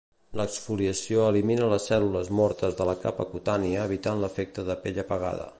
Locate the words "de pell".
4.73-5.03